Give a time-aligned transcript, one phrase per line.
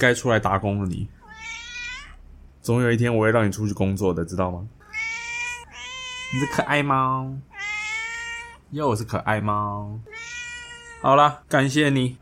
[0.00, 1.06] 该出来打工了你，
[2.60, 4.66] 总有一天我会让你出去工作的，知道吗？
[6.32, 7.32] 你是可爱猫，
[8.70, 10.00] 又是可爱猫。
[11.02, 12.16] 好啦，感谢你。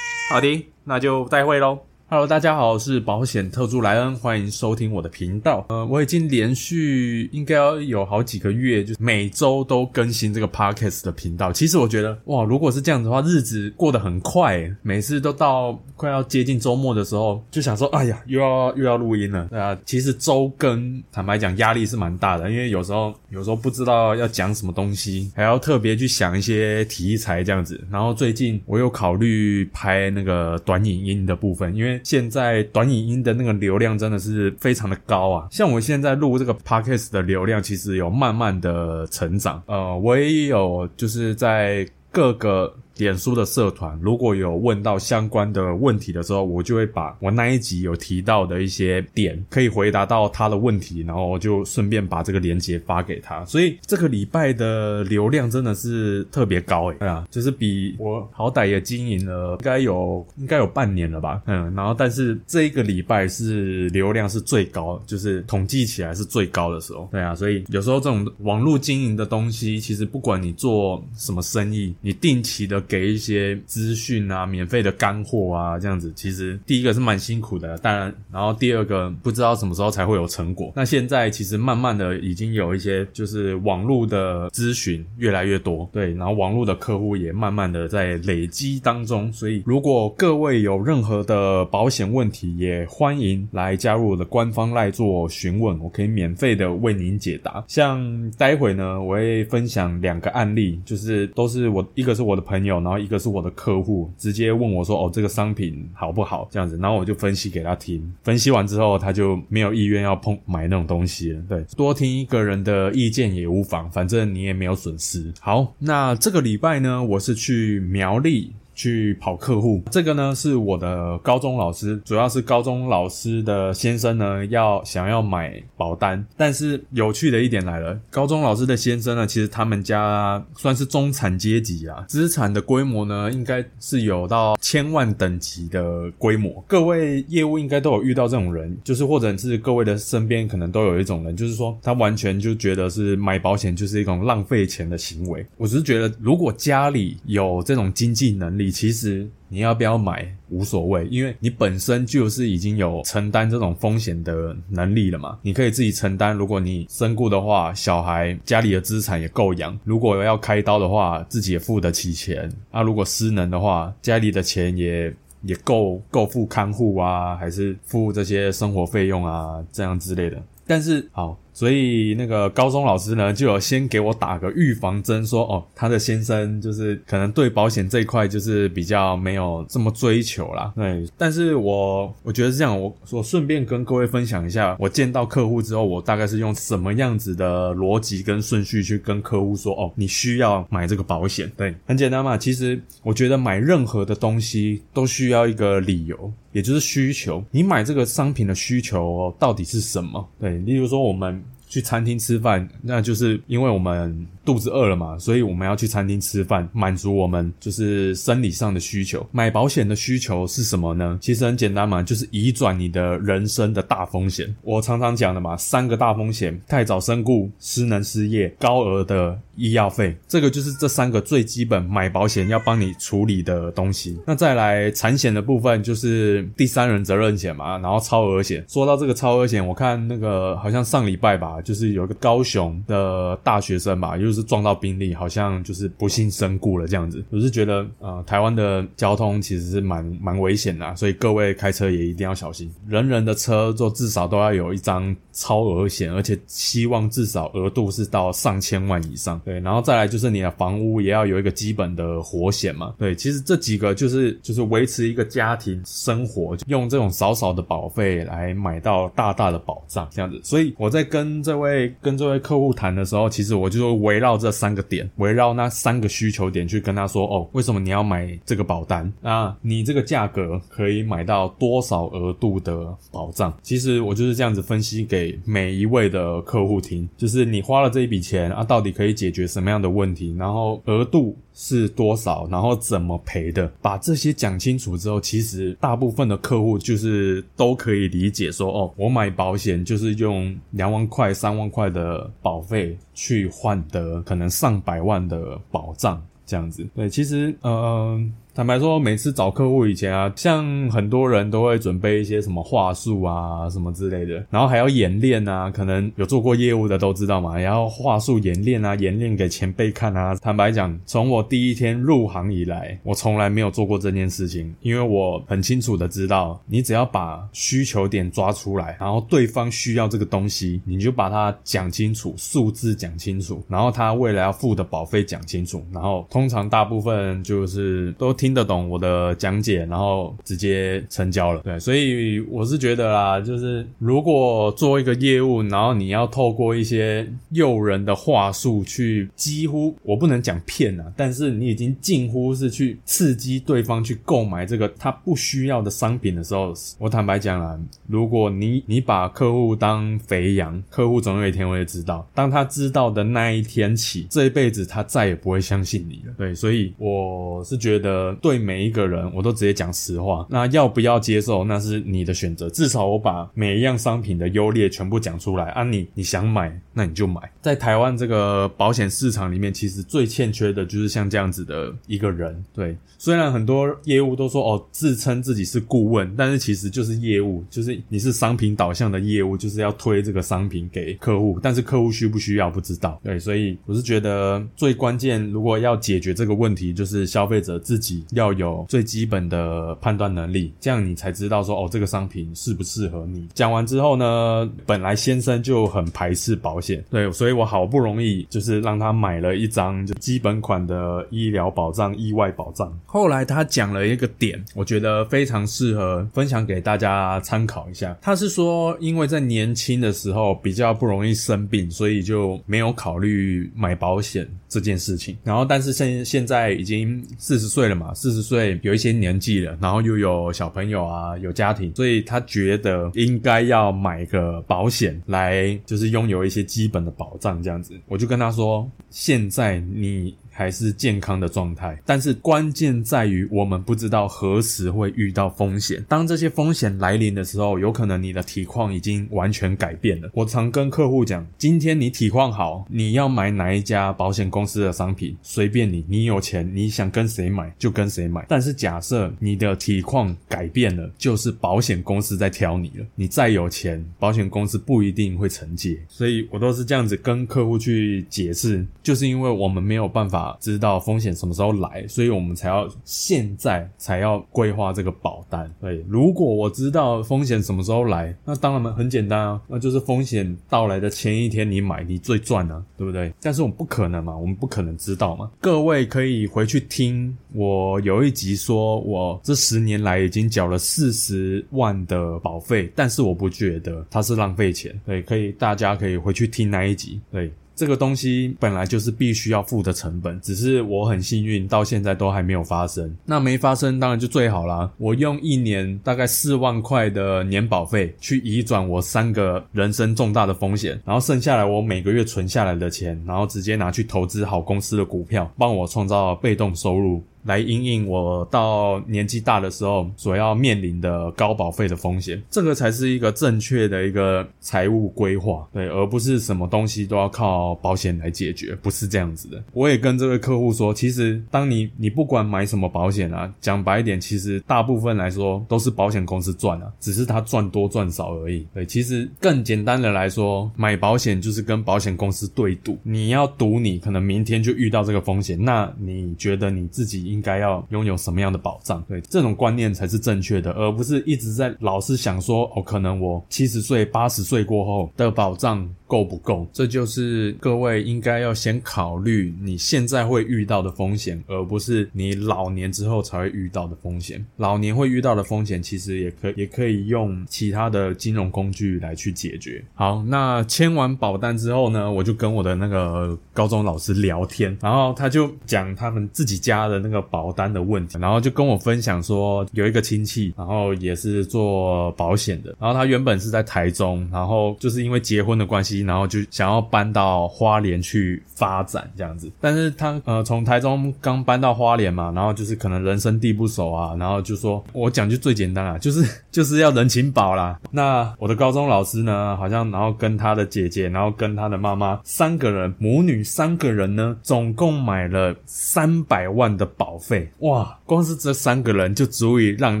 [0.30, 1.86] 好的，那就再会喽。
[2.12, 5.64] Hello，大家好，我是保险特助莱恩，欢迎收听我的频道。
[5.70, 11.50] 呃，我已经连续应该要有好几个月，就是每周都更新这个 podcast 的频道。
[11.50, 14.70] 其实我觉得，哇，如果是这样子的话，日子过得很快。
[14.82, 19.46] 每次都到快要接近周末的时候，就想说，哎呀，又要又要录音了。
[19.48, 27.82] 对啊，其实周更，坦白讲，压力是蛮大的，因为有时候有时候不知道要讲什么东西，还要特别去想一些题材这样子。
[27.90, 35.48] 然后最近我又考虑拍那个短影音的部分，因为现在短影音的那个流量真的是非常的高啊！
[35.50, 39.62] 像我现在录这个 podcast 的流量，其实有慢慢的成长。
[39.66, 42.74] 呃，我也有就是在各个。
[42.96, 53.44] 脸书的社团，如果有问到相关的问题的时候，我就会把我那一集有提到的一些点，可以回答到他的问题，然后我就顺便把这个链接发给他。
[53.46, 72.81] 所以这个礼拜的流量真的是特别高诶，对啊，就是比我好歹也经营了，应该有应该有半年了吧，嗯，然后但是这一个礼拜是流量是最高，就是统计起来是最高的时候，对啊，所以有时候这种网络经营的东西，其实不管你做什么生意，你定期的。
[72.82, 80.72] 给一些资讯啊，免费的干货啊，这样子，其实第一个是蛮辛苦的，当然，然后第二个不知道什么时候才会有成果。
[80.74, 89.32] 那现在其实慢慢的已经有一些就是网络的咨询越来越多，对，然后网络的客户也慢慢的在累积当中。
[89.32, 97.64] 所以如果各位有任何的保险问题，也欢迎来加入我的官方来做询问，我可以免费的为您解答。
[97.68, 102.71] 像待会呢，我会分享两个案例，就是都是我一个是我的朋友。
[102.80, 108.12] 然后一个是我的客户直接问我说：“哦，这个商品好不好？”这样子，然后我就分析给他听。
[108.22, 111.42] 分析完之后，他就没有意愿要碰买那种东西了。
[111.48, 115.32] 对，多听一个人的意见也无妨，反正你也没有损失。
[115.40, 118.52] 好，那这个礼拜呢，我是去苗栗。
[118.74, 136.64] 去跑客户，这个呢是我的高中老师，主要是高中老师的先生呢要想要买保单，但是有趣的一点来了，高中老师的先生呢，其实他们家算是中产阶级啊，资产的规模呢应该是有到千万等级的规模。
[136.66, 145.44] 各位业务应该都有遇到这种人，就是或者是各位的身边可能都有一种人，就是说他完全就觉得是买保险就是一种浪费钱的行为。
[145.58, 148.62] 我只是觉得，如果家里有这种经济能力。
[148.72, 155.38] 其实你要不要买无所谓，因为你本身就是已经有承担这种风险的能力了嘛。
[155.42, 162.50] 你可以自己承担，如果你身故的话，小孩家里的资产也够养；如果要开刀的话，自己也付得起钱。
[162.72, 170.42] 啊，如果失能的话，家里的钱也也够够付看护啊，还是付这些生活费用啊，这样之类的。
[170.66, 171.38] 但是好。
[171.52, 180.72] 所以那个高中老师呢，就有先给我打个预防针，说哦，他的先生就是可能对保险这一块就是比较没有这么追求啦。
[180.74, 191.52] 对，但是我我觉得是这样，我我顺便跟各位分享一下，我见到客户之后，我大概是用什么样子的逻辑跟顺序去跟客户说，哦，你需要买这个保险。
[191.54, 192.38] 对，很简单嘛。
[192.38, 197.44] 其实我觉得买任何的东西都需要一个理由，也就是需求。
[197.50, 200.26] 你买这个商品的需求到底是什么？
[200.40, 201.41] 对，例如说我们。
[201.72, 209.26] 去餐厅吃饭，那就是因为我们肚子饿了嘛，所以我们要去餐厅吃饭，满足我们就是生理上的需求。
[209.32, 211.18] 买保险的需求是什么呢？
[211.18, 214.54] 其实很简单嘛，就是移转你的人生的大风险。
[214.60, 219.40] 我常常讲的嘛，三个大风险：太早身故、失能失业、高额的。
[219.54, 224.18] 医药费，这个就是这三个最基本买保险要帮你处理的东西。
[224.26, 228.64] 那再来产险的部分就是第三人责任险嘛，然后超额险。
[228.66, 237.24] 说到这个超额险，我看那个好像上礼拜吧，就是有一个高雄的大学生吧，又是撞到宾利，好像就是不幸身故了这样子。
[237.30, 242.72] 我是觉得呃，台湾的交通其实是蛮蛮危险的，所以各位开车也一定要小心。
[242.88, 249.40] 人人的车就至少都要有一张超额险，而且希望至少额度是到上千万以上。
[249.44, 252.94] 对，然后再来就是你的房屋也要有一个基本的活险嘛。
[252.98, 260.40] 对，其实这几个就是就是维持一个家庭生活，用这种少少的保费来买到大大的保障这样子。
[260.42, 269.12] 所以我在跟这这位跟这位客户谈的时候，其实我就围绕这三个点，围绕那三个需求点去跟他说：哦，为什么你要买这个保单？
[269.20, 273.52] 啊，你这个价格可以买到多少额度的保障？
[273.62, 280.34] 其实我就是这样子分析给每一位的客户听，就是你花了这一笔钱啊，到底可以解决什么样的问题？
[280.38, 282.46] 然后额度是多少？
[282.50, 283.70] 然后怎么赔的？
[283.80, 296.86] 把这些讲清楚之后，其实大部分的客户就是都可以理解说：哦，我买保险就是用两万块、三万块的保费去换得可能上百万的保障，这样子。
[296.94, 298.32] 对，其实嗯。
[298.54, 305.70] 坦白说，每次找客户以前啊，像很多人都会准备一些什么话术啊，什么之类的，然后还要演练啊。
[305.70, 310.34] 可能有做过业务的都知道嘛，然后话术演练啊，演练给前辈看啊。
[310.34, 328.36] 坦白讲，从我第一天入行以来，我从来没有做过这件事情，因为我很清楚的知道，你只要把需求点抓出来，然后对方需要这个东西，你就把它讲清楚，数字讲清楚，然后他未来要付的保费讲清楚，然后通常大部分就是都。
[328.42, 331.60] 听得懂我的讲解，然后直接成交了。
[331.60, 347.78] 对，所以我是觉得啦，就是如果做一个业务，然后你要透过一些诱人的话术去，几乎我不能讲骗啊，但是你已经近乎是去刺激对方去购买这个他不需要的商品的时候，我坦白讲啊，
[348.08, 356.34] 如果你你把客户当肥羊，客户总有一天会知道，当他知道的那一天起，这一辈子他再也不会相信你了。
[356.36, 358.31] 对，所以我是觉得。
[358.36, 360.46] 对每一个人，我都直接讲实话。
[360.48, 362.68] 那要不要接受，那是你的选择。
[362.70, 365.82] 至少我把每一样商品的优劣全部讲出来啊！
[365.82, 367.40] 你你想买，那你就买。
[367.60, 372.64] 在台湾这个保险市场里面，其实最欠缺的就是像这样子的一个人。
[372.74, 381.58] 对，虽然很多业务都说哦，自称自己是顾问，但是其实就是业务，就是你是商品导向的业务，就是要推这个商品给客户。
[381.62, 383.20] 但是客户需不需要不知道。
[383.22, 388.21] 对，所以我是觉得最关键，如果要解决这个问题，就是消费者自己。
[388.30, 393.48] 要有最基本的判断能力，这样你才知道说哦，这个商品适不适合你。
[393.54, 402.92] 讲完之后呢，本来先生就很排斥保险，对，所以我好不容易就是让他买了一张就基本款的医疗保障、意外保障。
[403.06, 408.16] 后来他讲了一个点，我觉得非常适合分享给大家参考一下。
[408.20, 415.36] 他是说，因为在年轻的时候比较不容易生病，所以就没有考虑买保险这件事情。
[415.42, 418.11] 然后，但是现现在已经四十岁了嘛。
[418.14, 427.94] 四十岁有一些年纪了，然后又有小朋友啊，有家庭，所以他觉得应该要买个保险来，就是拥有一些基本的保障这样子。
[428.06, 430.34] 我就跟他说，现在你。
[430.52, 436.04] 还是健康的状态，但是关键在于我们不知道何时会遇到风险。
[436.08, 440.30] 当这些风险来临的时候，有可能你的体况已经完全改变了。
[440.34, 448.44] 我常跟客户讲，今天你体况好，你要买哪一家保险公司的商品，随便你，你有钱，你想跟谁买就跟谁买。
[448.48, 453.06] 但是假设你的体况改变了，就是保险公司在挑你了。
[453.14, 455.98] 你再有钱，保险公司不一定会承接。
[456.08, 460.58] 所以我都是这样子跟客户去解释，就是因为我们没有办法法。
[460.60, 465.72] 知道风险什么时候来，所以我们才要现在才要规划这个保单。
[465.80, 473.32] 对，如果我知道风险什么时候来，那当然很简单啊，那就是风险到来的前一天你买，你最赚啊，对不对？
[473.40, 475.50] 但是我们不可能嘛，我们不可能知道嘛。
[475.60, 484.98] 各位可以回去听我有一集说，我这十年来已经缴了四十万的保费，但是我不觉得它是浪费钱。
[485.04, 487.20] 对，可以，大家可以回去听那一集。
[487.30, 487.52] 对。
[487.74, 493.14] 这个东西本来就是必须要付的成本，只是我很幸运，到现在都还没有发生。
[493.24, 494.90] 那没发生当然就最好啦。
[494.98, 507.22] 我用一年大概四万块的年保费去移转我三个人生重大的风险，然后剩下来我每个月存下来的钱，然后直接拿去投资好公司的股票，帮我创造被动收入。
[507.44, 519.62] 来因应我到年纪大的时候所要面临的高保费的风险，这个才是一个正确的一个财务规划，对，而不是什么东西都要靠保险来解决，不是这样子的。
[519.72, 528.66] 我也跟这位客户说，其实当你你不管买什么保险啊，讲白一点，其实大部分来说都是保险公司赚啊，只是他赚多赚少而已。
[528.74, 539.02] 对，其实更简单的来说，买保险就是跟保险公司对赌，你要赌你可能明天就遇到这个风险，那你觉得你自己应该要拥有什么样的保障？
[539.08, 546.68] 对，这种观念才是正确的，而不是一直在老是想说，哦，可能我七十岁、八十岁过后的保障够不够？
[546.74, 554.44] 这就是各位应该要先考虑你现在会遇到的风险，而不是你老年之后才会遇到的风险。
[554.58, 559.82] 老年会遇到的风险，其实也可也可以用其他的金融工具来去解决。
[559.94, 587.78] 好，那签完保单之后呢，我就跟我的那个高中老师聊天，然后他就讲他们自己家的那个保单的问题，然后就跟我分享说，有一个亲戚，然后也是做保险的，然后他原本是在台中，然后就是因为结婚的关系，然后就想要搬到花莲去发展这样子，但是他呃从台中刚搬到花莲嘛，然后就是可能人生地不熟啊，然后就说我讲就最简单啊， 就是就是要人情保啦。
[587.90, 600.00] 那我的高中老师呢，好像然后跟他的姐姐，然后跟他的妈妈三个人母女三个人呢，总共买了三百万的保费，哇，光是这三个人就足以让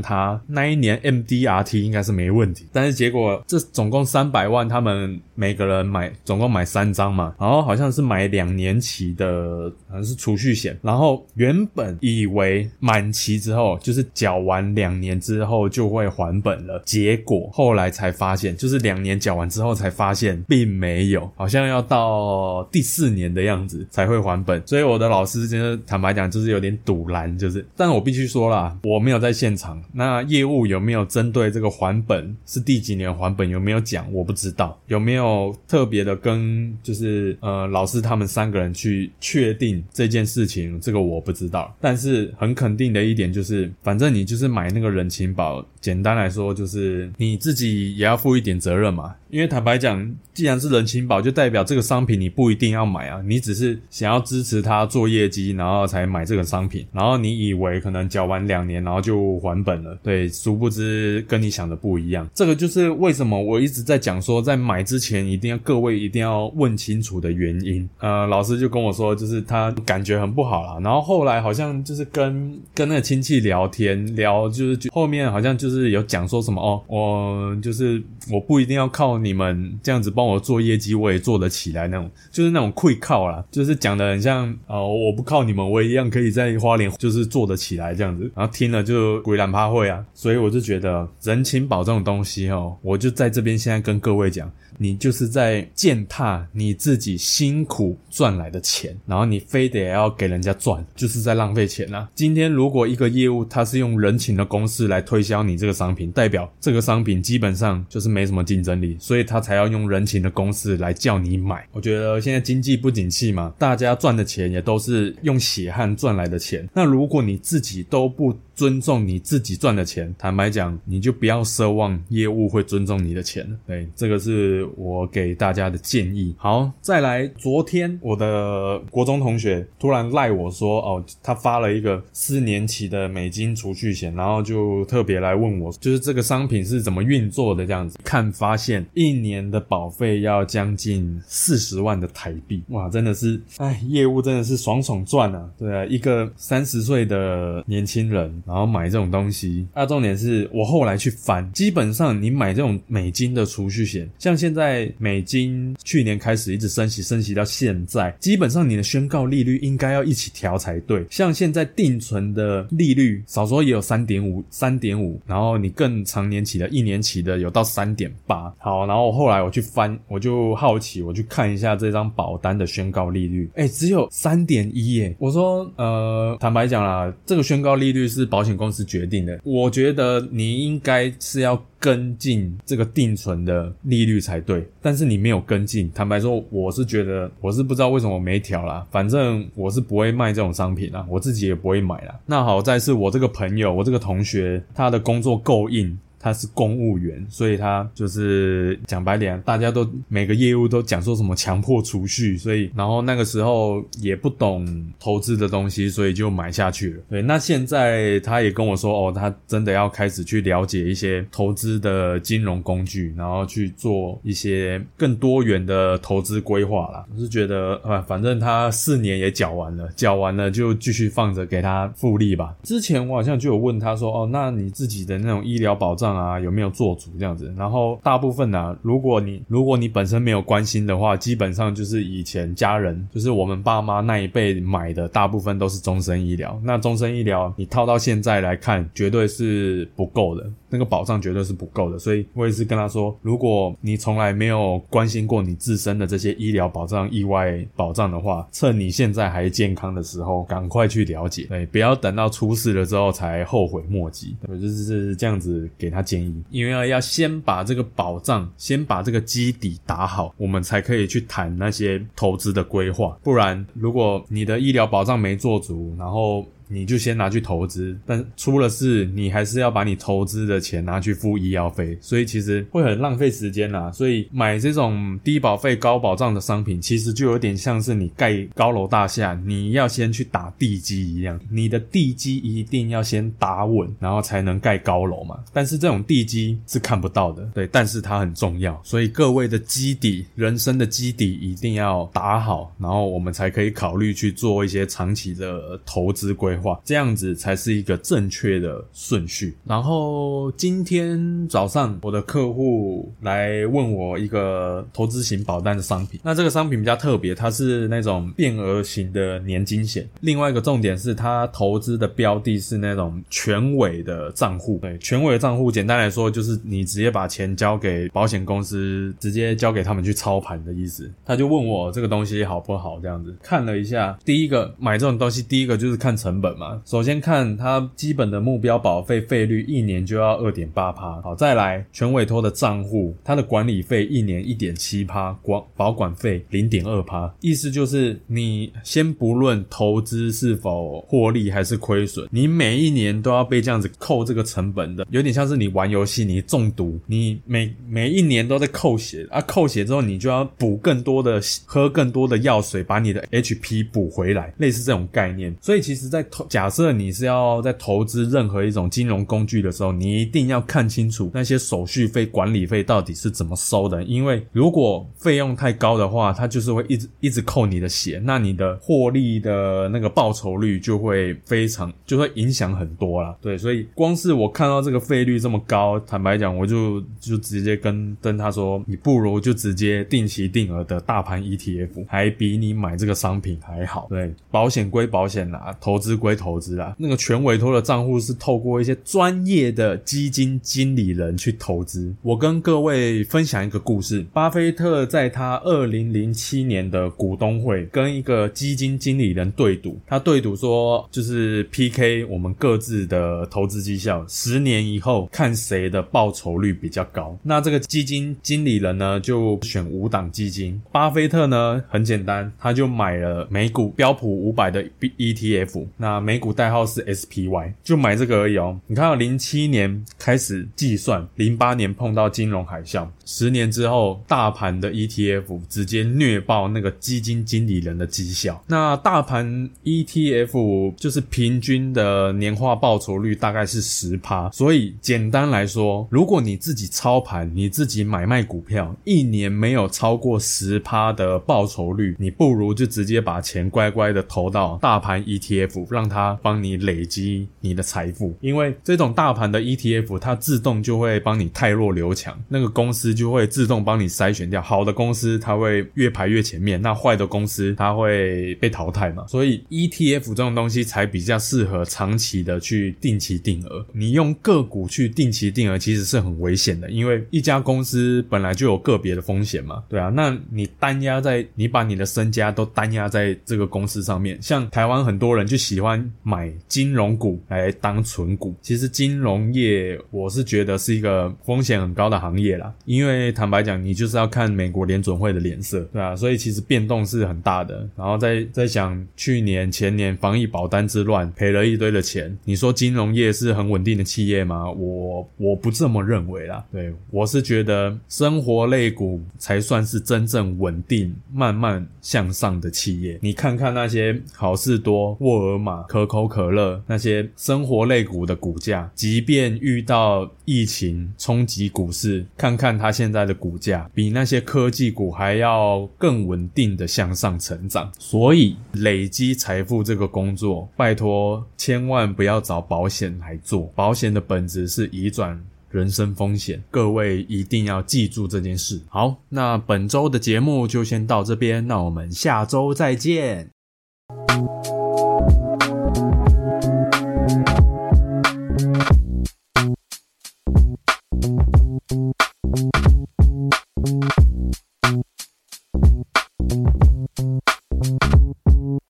[0.00, 2.66] 他那一年 MDRT 应该是没问题。
[2.72, 24.62] 但是结果这总共三百万，他们每个人买总共买三张嘛，然后好像是买两年期的，好像是储蓄险，然后原本以为满期之后就是缴完两年之后就会还本了，结果后来才发现，就是两年缴完之后才发现并没有，好像要到第四年的样子才会还本。
[24.66, 41.76] 所以我的老师真的坦白讲，就是有点堵拦，就是，但我必须说啦，我没有在现场，那业务有没有针对这个还本是第几年还本有没有讲，我不知道，有没有特特别的跟就是呃老师他们三个人去确定这件事情，这个我不知道。
[41.80, 49.12] 但是很肯定的一点就是，反正你就是买那个人情保，简单来说就是你自己也要负一点责任嘛。
[49.32, 56.86] 因为坦白讲，既然是人情保，就代表这个商品你不一定要买啊，你只是想要支持他做业绩，然后才买这个商品。
[56.92, 62.28] 然后你以为可能缴完两年，然后就还本了，对，殊不知跟你想的不一样。
[62.34, 67.88] 这个就是为什么我一直在讲说，在买之前一定要各位一定要问清楚的原因。
[68.00, 70.78] 呃，老师就跟我说，就是他感觉很不好啦。
[70.84, 88.30] 然后后来好像就是跟跟那个亲戚聊天聊，就是后面好像就是有讲说什么哦，我就是我不一定要靠你们这样子帮我做业绩，我也做得起来那种，就是那种愧靠啦，就是讲的很像哦，我不靠你们，我也一样可以在花莲就是做得起来这样子。
[88.34, 94.50] 然后听了就鬼懒趴会啊，所以我就觉得人情保这种东西哦，我就在这边现在跟各位讲。
[94.78, 102.08] 你就是在践踏你自己辛苦赚来的钱，然后你非得要给人家赚，就是在浪费钱啊！
[102.16, 111.68] 今天如果一个业务它是用人情的公式来推销你这个商品，代表这个商品基本上就是没什么竞争力，所所以他才要用人情的公式来叫你买。
[111.70, 116.66] 我觉得现在经济不景气嘛，大家赚的钱也都是用血汗赚来的钱。
[116.72, 123.56] 那如果你自己都不尊重你自己赚的钱，坦白讲，你就不要奢望业务会尊重你的钱了。
[123.66, 126.34] 对，这个是我给大家的建议。
[126.38, 137.98] 好，再来，昨天我的国中同学突然赖我说，哦，他发了一个四年期的美金储蓄险，然后就特别来问我，就是这个商品是怎么运作的这样子。
[138.02, 145.50] 看发现一年的保费要将近四十万的台币，哇，真的是，哎，业务真的是爽爽赚啊！
[145.58, 148.32] 对啊，一个三十岁的年轻人。
[148.46, 161.04] 然后买这种东西，那重点是我后来去翻，基本上你买这种美金的储蓄险，像现在美金去年开始一直升息，升息到现在，基本上你的宣告利率应该要一起调才对。
[161.10, 168.52] 像现在定存的利率，少说也有三点五，三点五，然后你更长年期的，一年期的有到三点八。
[168.58, 175.14] 好，然后后来我去翻，我就好奇，我去看一下这张保单的宣告利率，哎，只有三点一耶。
[175.20, 178.26] 我说，呃，坦白讲啦，这个宣告利率是。
[178.32, 185.90] 保险公司决定的，我觉得你应该是要跟进这个定存的利率才对，但是你没有跟进。
[185.94, 192.18] 坦白说，我是觉得我是不知道为什么没调啦，反正我是不会卖这种商品啦，我自己也不会买啦。
[192.24, 195.98] 那好在是我这个朋友，我这个同学，他的工作够硬。
[196.22, 207.02] 他是公务员，所以他就是讲白点，大家都每个业务都讲说什么强迫储蓄，所以然后那个时候也不懂投资的东西，所以就买下去了。
[207.10, 217.04] 对，那现在他也跟我说，哦，他真的要开始去了解一些投资的金融工具，然后去做一些更多元的投资规划啦。
[217.12, 222.54] 我是觉得，啊，反正他四年也缴完了，缴完了就继续放着给他复利吧。
[222.62, 227.52] 之前我好像就有问他说，哦，那你自己的那种医疗保障啊，有没有做足这样子？
[227.56, 236.60] 然后大部分呢，如果你如果你本身没有关心的话，基本上就是以前家人，就是我们爸妈那一辈买的，大部分都是终身医疗。
[236.62, 240.48] 那终身医疗你套到现在来看，绝对是不够的。
[240.74, 254.34] 那个保障绝对是不够的，所以我也是跟他说，如果你从来没有关心过你自身的这些医疗保障、意外保障的话，趁你现在还健康的时候，赶快去了解，对，不要等到出事了之后才后悔莫及。
[254.48, 263.16] 我就是这样子给他建议，因为要先把这个保障，先把这个基底打好，我们才可以去谈那些投资的规划。
[263.22, 273.92] 不然，如果你的医疗保障没做足，然后你就先拿去投资，但出了事，你还是要把你投资的钱拿去付医药费，所以其实会很浪费时间啦。
[273.92, 285.38] 所以买这种低保费高保障的商品，其实就有点像是你盖高楼大厦，你要先去打地基一样，你的地基一定要先打稳，然后才能盖高楼嘛。
[285.52, 296.61] 但是这种地基是看不到的，对，但是它很重要，所以各位的基底，人生的基底一定要打好，然后我们才可以考虑去做一些长期的投资规划。
[296.84, 299.56] 这样子才是一个正确的顺序。
[299.64, 310.08] 然后今天早上我的客户来问我一个投资型保单的商品，那这个商品比较特别，它是那种变额型的年金险。
[310.20, 314.78] 另外一个重点是，它投资的标的是那种全委的账户。
[314.82, 321.08] 对，全委的账户，简单来说就是你直接把钱交给保险公司，直接交给他们去操盘的意思。
[321.24, 322.98] 他就问我这个东西好不好？
[323.00, 326.32] 这样子看了一下，第一个买这种东西，第一个就是看成。
[326.42, 356.44] 本嘛，首先看它基本的目标保费费率一年就要二点八趴，好，再来全委托的账户，它的管理费一年一点七趴，管保管费零点二趴，意思就是你先不论投资是否获利还是亏损，你每一年都要被这样子扣这个成本的，有点像是你玩游戏你中毒，你每每一年都在扣血啊，扣血之后你就要补更多的喝更多的药水，把你的 HP 补回来，类似这种概念，所以其实在投。
[356.48, 364.02] 假设你是要在投资任何一种金融工具的时候，你一定要看清楚那些手续费、管理费到底是怎么收的。
[364.02, 373.36] 因为如果费用太高的话，它就是会一直一直扣你的血，那你的获利的那个报酬率就会非常就会影响很多啦。
[373.40, 384.06] 对，所以光是我看到这个费率这么高，坦白讲，我就就直接跟跟他说，你不如就直接定期定额的大盘 ETF，还比你买这个商品还好。
[384.08, 386.32] 对，保险归保险啦，投资归。
[386.42, 392.12] 投资啊，那个全委托的账户是透过一些专业的基金经理人去投资。
[392.22, 407.38] 我跟各位分享一个故事：巴菲特在他二零零七年的股东会跟一个基金经理人对赌，他对赌说就是 PK 我们各自的投资绩效，十年以后看谁的报酬率比较高。
[407.42, 414.82] 那这个基金经理人呢就选五档基金，巴菲特呢很简单，他就买了美股标普五百的
[415.18, 415.86] ETF。
[415.96, 418.78] 那啊美股代号是 SPY，就买这个而已哦。
[418.86, 428.62] 你看到零七年开始计算，零八年碰到金融海啸，十年之后，大盘的 ETF 直接虐爆那个基金经理人的绩效。
[428.66, 434.50] 那大盘 ETF 就是平均的年化报酬率大概是十趴。
[434.50, 459.26] 所以简单来说，如果你自己操盘，你自己买卖股票，一年没有超过十趴的报酬率，你不如就直接把钱乖乖的投到大盘 ETF，让它帮你累积你的财富，因为这种大盘的 ETF，它自动就会帮你汰弱留强，那个公司就会自动帮你筛选掉好的公司，它会越排越前面，那坏的公司它会被淘汰嘛。
[459.28, 463.84] 所以 ETF 这种东西才比较适合长期的去定期定额。
[463.92, 475.91] 你用个股去定期定额其实是很危险的，因为一家公司本来就有个别的风险嘛，对啊，那你单压在你把你的身家都单压在这个公司上面，像台湾很多人就喜欢。
[475.92, 478.54] 欢买金融股来当存股。
[478.62, 487.86] 其实金融业我是觉得是一个风险很高的行业啦，因为坦白讲，你就是要看美国联准会的脸色，对啊，所以其实变动是很大的。
[487.94, 494.70] 然后再再想去年前年防疫保单之乱赔了一堆的钱，你说金融业是很稳定的企业吗？
[494.70, 496.64] 我我不这么认为啦。
[496.72, 503.18] 对我是觉得生活类股才算是真正稳定、慢慢向上的企业。
[503.20, 517.90] 你看看那些好事多、沃尔玛、可口可乐那些生活类股的股价，即便遇到疫情冲击股市，看看它现在的股价，比那些科技股还要更稳定的向上成长。
[517.98, 525.42] 所以累积财富这个工作，拜托千万不要找保险来做，保险的本质是移转。
[525.70, 528.78] 人身风险，各位一定要记住这件事。
[528.90, 533.48] 好，那本周的节目就先到这边，那我们下周再见。